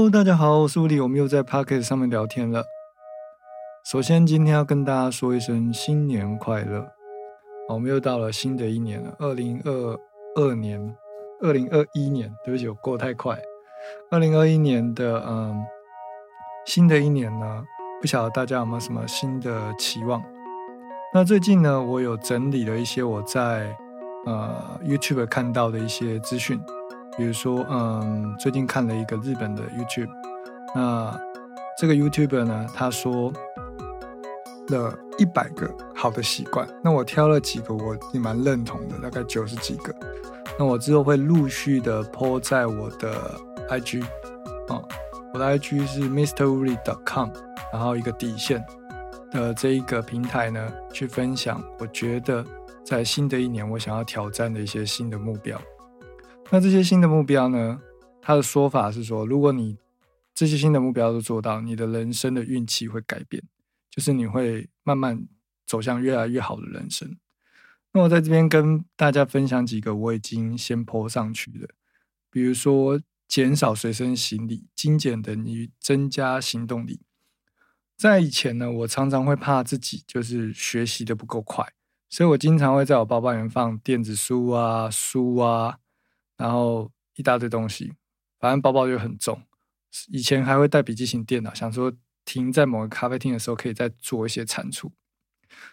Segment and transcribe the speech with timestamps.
[0.00, 2.64] Hello，大家好，我是吴理，我们又在 Pocket 上面聊天了。
[3.84, 6.90] 首先，今天要跟大家说一声新年快乐。
[7.68, 10.00] 我们又到了新的一年了，二零二
[10.36, 10.96] 二年，
[11.42, 13.38] 二零二一年，对不起，我过太快。
[14.10, 15.62] 二零二一年的嗯，
[16.64, 17.62] 新的一年呢，
[18.00, 20.22] 不晓得大家有没有什么新的期望？
[21.12, 23.76] 那最近呢，我有整理了一些我在
[24.24, 26.58] 呃 YouTube 看到的一些资讯。
[27.16, 30.08] 比如说，嗯，最近看了一个日本的 YouTube，
[30.74, 31.18] 那
[31.78, 33.32] 这个 YouTuber 呢，他说
[34.68, 39.94] 了一百个好的习惯，那我挑了几个我也蛮认同的，大概九十几个，
[40.58, 44.02] 那我之后会陆续的 po 在我的 IG，
[44.68, 44.80] 啊，
[45.34, 47.30] 我的 IG 是 MrWuri.com，
[47.72, 48.64] 然后一个底线
[49.30, 52.44] 的这一个平台呢，去分享我觉得
[52.84, 55.60] 在新的一年我想要挑战的一些新的目标。
[56.52, 57.80] 那这些新的目标呢？
[58.20, 59.78] 他的说法是说，如果你
[60.34, 63.42] 这些新的目标都做到，你的人生的运气会改变，
[63.88, 65.26] 就是你会慢慢
[65.64, 67.16] 走向越来越好的人生。
[67.92, 71.68] 那我在这边跟大家分享几个我已经先泼上去的，
[72.30, 77.00] 比如说减少随身行李，精简等于增加行动力。
[77.96, 81.72] 在以前呢，我常常会怕自己就是学习的不够快，
[82.08, 85.78] 所以我经常会在我包包里面放电子书啊、书啊。
[86.40, 87.92] 然后一大堆东西，
[88.38, 89.42] 反正包包就很重。
[90.08, 91.92] 以前还会带笔记型电脑，想说
[92.24, 94.90] 停在某个咖啡厅的时候可以再做一些产出。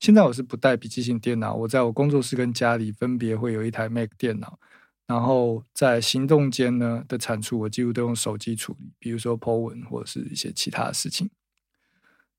[0.00, 4.58] 现在我是不带笔记型电脑，我在我工作室跟家里分别会有一台 Mac 电脑。
[5.06, 11.30] 然后在行动间呢的产出，我几乎都用手机处理，比如说 po 文或者是一些其他的事情。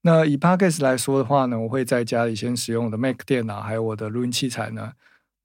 [0.01, 4.93] 那以 Podcast 来说的话呢，我会在家里先使用我的 Mac 电脑，还有我的录音器材呢，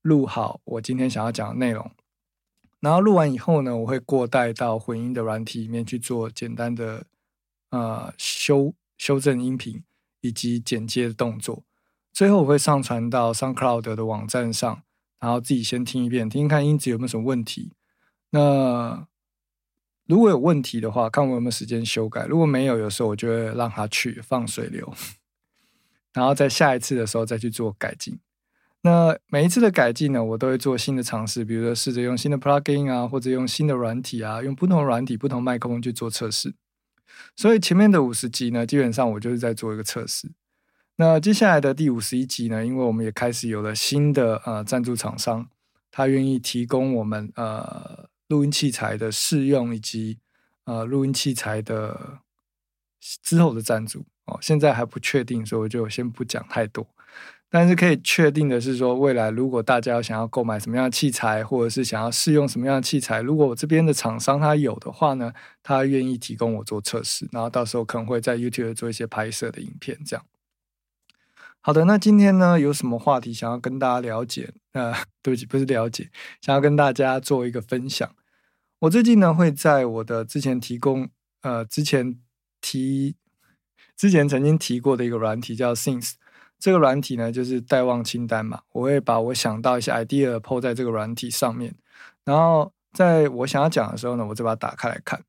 [0.02, 1.90] 录好我今天想要讲的内容。
[2.84, 7.06] 然后录完以后呢，我会过带到混音的软体里面去做简单的
[7.70, 9.82] 呃修修正音频
[10.20, 11.64] 以及剪接的动作。
[12.12, 14.82] 最后我会上传到 SoundCloud 的网站上，
[15.18, 17.72] 然后自己先听一遍，听听看音质有没有什么问题。
[18.28, 19.08] 那
[20.06, 22.26] 如果有问题的话，看我有没有时间修改。
[22.26, 24.92] 如果没有，有时候我就会让它去放水流，
[26.12, 28.18] 然后在下一次的时候再去做改进。
[28.86, 36.54] 那每一次的改进呢，我都会做新的尝试，比如说试着用新的 plugin 啊，或者用新的软体啊，用不同软体、不同麦克风去做测试。
[37.34, 40.30] 所以前面的五十集呢，基本上我就是在做一个测试。
[40.96, 45.48] 那接下来的第五十一集呢，因为我们也开始有了新的呃赞助厂商，
[45.90, 50.18] 他愿意提供我们呃录音器材的试用以及
[50.64, 52.18] 呃录音器材的
[53.22, 56.86] 之后的赞助哦，现在还不确定，所以我就先不讲太多。
[57.56, 65.32] 但是可以确定的是，说未来如果大家想要购买什么样的器材，或者是想要试用什么样的器材，如果我这边的厂商他有的话呢，
[65.62, 70.26] 他愿意提供我做测试，然后到时候可能会在 YouTube 做一些拍摄的影片，这样。
[71.60, 74.52] 好的，那今天呢有什么话题想要跟大家了解？
[74.72, 74.92] 呃，
[75.22, 76.10] 对不起，不是了解，
[76.40, 78.16] 想要跟大家做一个分享。
[78.80, 81.08] 我最近呢会在我的之前提供，
[81.42, 82.18] 呃，之前
[82.60, 83.14] 提
[83.96, 86.14] 之前曾经提过的一个软体叫 Things。
[86.64, 88.62] 这个软体呢，就是待望清单嘛。
[88.72, 91.74] 我会把我想到一些 idea 抛在这个软体上面，
[92.24, 95.22] 然后在我想要讲的时候呢，我就把它打开来看。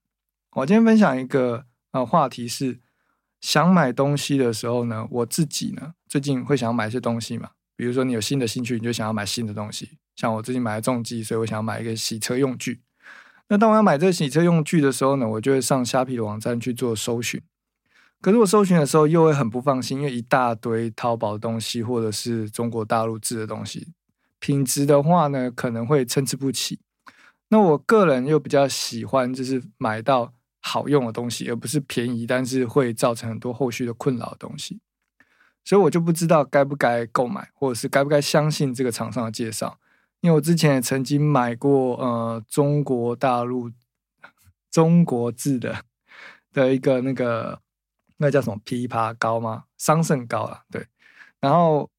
[0.53, 2.79] 我今天分享一个呃话题是，
[3.41, 7.49] 想买东西的时候呢，我自己呢最近会想要买一些东西嘛。
[7.75, 9.97] 比如说你有新的兴趣，你就想要买新的东西。
[10.15, 12.79] 像我最近买了重机，所以我想要买一个洗车用具。
[13.49, 17.41] 那当我要买这个洗车用具的时候呢，我就会上虾皮的网站去做搜寻。
[18.25, 23.93] 可是我搜寻的时候又会很不放心，因为一大堆淘宝东西或者是中国大陆制的东西，
[24.39, 26.79] 品质的话呢可能会参差不齐。
[27.49, 34.79] 那我个人又比较喜欢就是买到好用的东西，而不是便宜但是会造成很多后续的困扰的东西。
[35.63, 39.77] 所以我就不知道该不该购买，或者是该不该相信这个厂商的介绍。
[40.21, 43.69] 因为我之前也曾经买过呃中国大陆
[44.71, 45.83] 中国制的
[46.51, 47.63] 的一个那个。
[48.17, 49.65] 那叫什么枇杷膏吗？
[49.77, 50.85] 桑葚膏啊，对。
[51.41, 51.89] 然后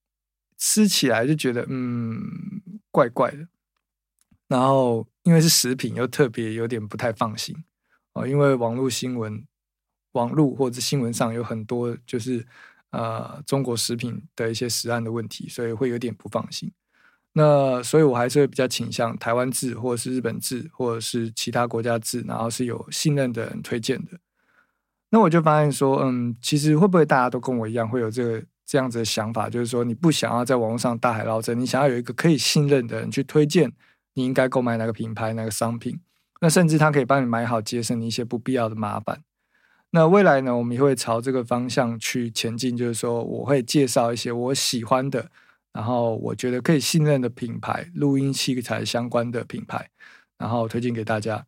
[0.57, 2.21] 吃起来就觉得嗯
[2.91, 3.47] 怪怪的，
[4.49, 7.55] 然后因为是食品，又特别有点不太放心
[8.15, 8.27] 哦。
[8.27, 9.47] 因为网络新闻、
[10.13, 12.47] 网络或者新闻上有很多就是
[12.91, 16.73] 呃中国食品的一些食案的问题，所以会有点不放心。
[17.35, 24.19] 那所以我还是会比较倾向台湾制，或者是日本制，或者是其他国家制，然后是有信任的人推荐的。
[25.17, 33.73] 那我就发现说，嗯，其实会不会大家都跟我一样会有这个这样子的想法，就是说你不想要在网络上大海捞针，你想要有一个可以信任的人去推荐
[34.13, 35.99] 你应该购买哪个品牌、哪个商品，
[36.43, 39.23] 那甚至他可以帮你买好，节省你一些不必要的麻烦。
[39.93, 45.31] 那未来呢，我们也会朝这个方向去前进，就是说我会介绍一些我喜欢的，
[45.73, 49.89] 然后我觉得可以信任的品牌，录音器材相关的品牌，
[50.37, 51.47] 然后推荐给大家。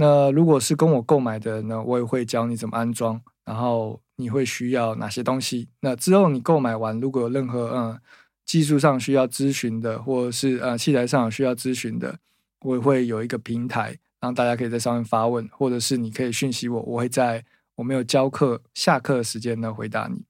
[0.00, 5.68] 那如果是跟我购买的呢，我也会教你怎么安装，然后你会需要哪些东西。
[5.80, 8.00] 那之后你购买完，如果有任何嗯
[8.46, 12.20] 技术上需要咨询的，或者是呃器材上需要咨询的，
[12.60, 20.24] 我也会有一个平台，让大家可以在上面发问，或者是你可以讯息我，我会在我没有教课下课的时间呢回答你。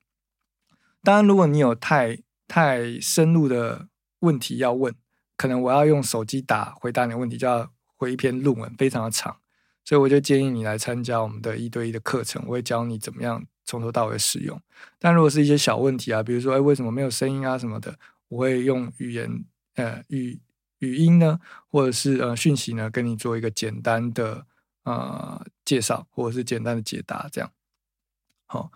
[1.03, 2.19] 当然，如果你有太
[2.49, 3.89] 太深入的
[4.21, 4.95] 问题要问，
[5.37, 9.37] 可能我要用手机打回答你的问题，就要回一篇论文，非常的长。
[9.89, 14.61] 所以我就建议你来参加我们的一对一的课程，我会教你怎么样从头到尾使用。
[14.99, 17.99] 但如果是一些小问题啊，比如说哎为什么没有声音啊什么的，
[18.29, 19.43] 我会用语言
[19.77, 20.39] 呃语
[20.81, 21.41] 语音呢，
[21.71, 24.45] 或者是呃讯息呢，跟你做一个简单的
[24.83, 27.51] 呃介绍，或者是简单的解答这样。
[28.45, 28.71] 好，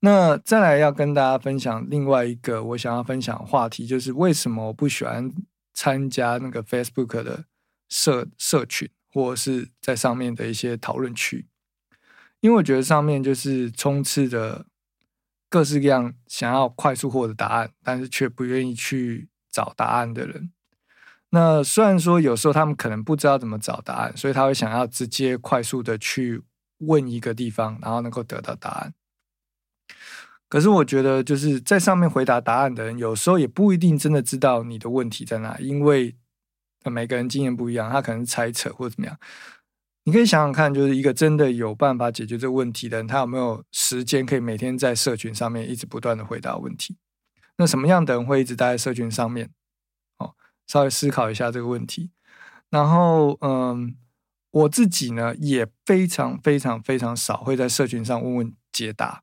[0.00, 5.30] 那再来要跟大家分享另外一个我想要分享的话题，就是为什么我不喜欢
[5.74, 7.44] 参加那个 Facebook 的
[7.90, 8.88] 社社群。
[9.16, 11.46] 或者是在上面的一些讨论区，
[12.40, 14.66] 因为我觉得上面就是充斥着
[15.48, 20.52] 各式各样想要快速获得答案，但是却不愿意去找答案的人。
[21.30, 26.42] 那虽然说有时候他们可能不知道怎么找答案，所以他会想要直接快速的去
[26.80, 28.92] 问一个地方，然后能够得到答案。
[30.50, 36.14] 可是我觉得就是在上面回答答案的人，有时候也不一定真的知道你的问题在哪，因为。
[36.90, 39.18] 每个人经验不一样，他可能猜测或者怎么样。
[40.04, 46.96] 你可以想想看，就是一个真的有办法解决这个问题的人，他有没有时间可以每天在社群上面一直不断的回答问题？
[47.56, 49.50] 那什么样的人会一直待在社群上面？
[50.18, 50.34] 哦，
[50.66, 52.12] 稍微思考一下这个问题。
[52.70, 53.96] 然后，嗯，
[54.52, 59.22] 我自己呢也非常非常非常少会在社群上问问解答，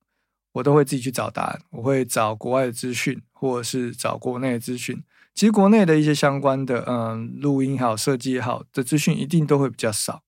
[0.51, 1.61] 我都会自己去找答案。
[1.69, 5.01] 我会找国外的资讯，或者是找国内的资讯。
[5.33, 10.21] 其实国内的一些相关的，嗯，录音好、设计也好的资讯，一定都会比较少。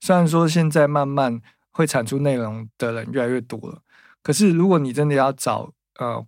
[0.00, 1.40] 虽然说现在慢慢
[1.70, 3.82] 会产出内容的人越来越多了，
[4.22, 6.26] 可是如果你真的要找呃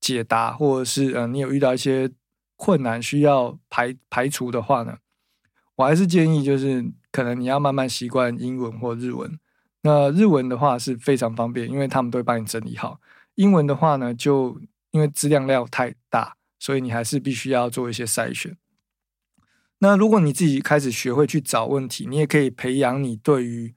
[0.00, 2.10] 解答，或者是呃你有遇到一些
[2.56, 4.98] 困难需要排排除的话呢，
[5.76, 9.38] 我还是建议就是可能你要慢慢习惯英文或日文。
[9.82, 13.00] 那日文的话是非常方便，因为他们都会帮你整理好。
[13.36, 16.37] 英文的话呢，就因为资料量太大。
[16.58, 18.56] 所以你还是必须要做一些筛选。
[19.78, 23.74] 那如果你自己开始学会去找问题，你也可以培养你对于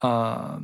[0.00, 0.60] 呃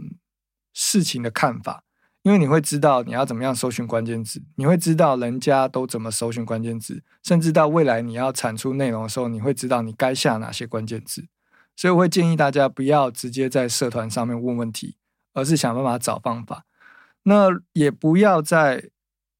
[0.73, 1.83] 事情的看法，
[2.23, 11.27] 因为你会知道你要怎么样搜寻关键字，你会知道人家都怎么搜寻关键字，甚至到未来你要产出内容的时候，你会知道你该下哪些关键字。
[11.75, 14.97] 所以我会建议大家不要直接在社团上面问问题，
[15.35, 16.65] 而是想办法找方法。
[17.25, 18.91] 那也不要在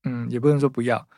[0.03, 1.09] 嗯，也不能说不要。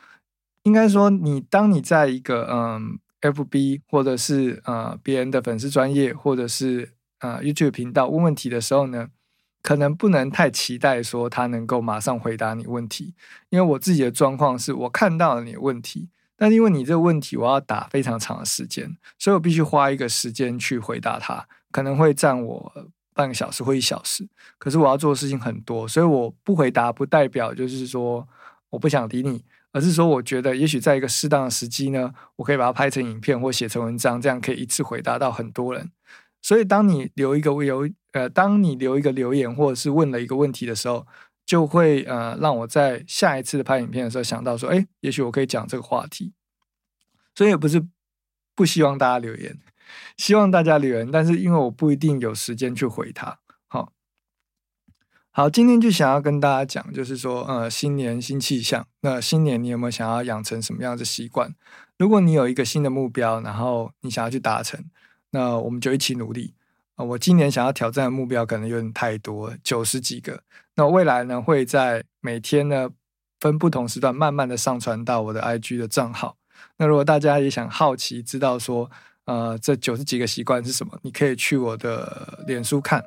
[0.68, 9.08] 应该说，你当你在一个嗯，FB 或者是呃别人的粉丝专业，或者是呃 YouTube 频道问问题的时候呢，
[9.62, 13.14] 可能不能太期待说他能够马上回答你问题。
[13.48, 22.72] 因为我自己的状况是我看到了你的问题，但因为你这个问题我要打非常长的时间，所以我必须花一个时间去回答他，可能会占我
[23.14, 24.28] 半个小时或一小时。
[24.58, 28.28] 可是我要做的事情很多，所以我不回答不代表就是说
[28.68, 29.42] 我不想理你。
[29.72, 35.90] 而是说，我觉得也许在一个适当的时机呢，我可以把它拍成影片或写成文章，这样可以一次回答到很多人。
[36.40, 41.06] 所以，当你留一个留呃，当你留一个留言或者是问了一个问题的时候，
[41.44, 46.32] 就会呃让我在下一次的拍影片的时候想到说，哎，也许我可以讲这个话题。
[47.34, 47.86] 所以也不是
[48.54, 49.58] 不希望大家留言，
[50.16, 53.38] 希望大家留言，但是因为我不一定有时间去回他。
[55.30, 58.84] 好，今天就想要跟大家讲，就是说，呃，新年新气象。
[59.02, 61.54] 那新年你有没有想要养成什么样的习惯？
[61.96, 64.84] 如果你有一个新的目标，然后你想要去达成，
[65.30, 66.54] 那我们就一起努力
[66.96, 67.04] 啊！
[67.04, 70.42] 我今年想要挑战的目标可能有点太多，九十几个。
[70.74, 72.90] 那未来呢，会在每天呢
[73.38, 76.36] 分不同时段慢慢的上传到我的 IG 的账号。
[76.78, 78.90] 那如果大家也想好奇知道说，
[79.26, 83.04] 呃，这九十几个习惯是什么，你可以去我的脸书看，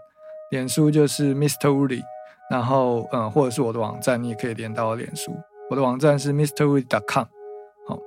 [0.52, 2.04] 脸书就是 Mister Woody。
[2.50, 5.32] 然后，嗯，或者是我的网站，你也可以连到我脸书。
[5.70, 7.24] 我的网站是 misterwood.com。
[7.88, 7.98] 好，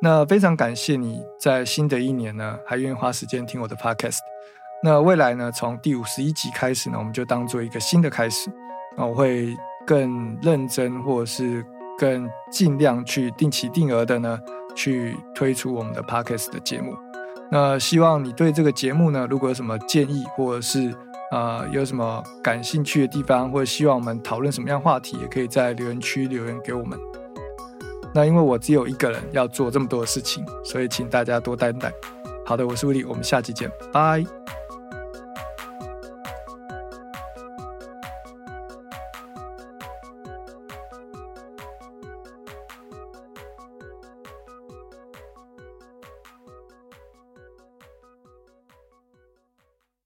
[0.00, 4.20] 那非常感谢你在新的一年呢，还愿意花时间听我的 podcast。
[4.82, 8.50] 那未来呢，从第五十一集开始呢，我们就当做一个新的开始。
[8.96, 9.54] 那我会
[9.86, 11.62] 更认真，或者是
[11.98, 14.40] 更尽量去定期定额的呢，
[14.74, 16.94] 去推出我们的 podcast 的节目。
[17.50, 20.90] 那希望你对这个节目呢，如果有什么建议，或者是
[21.30, 26.98] 呃有什么感兴趣的地方，或者希望我们讨论什么样话题，也可以在留言区留言给我们。
[28.12, 31.92] 那因为我只有一个人要做这么多的事情，所以请大家多担待。
[32.44, 34.39] 好的，我是威利，我们下期见，拜。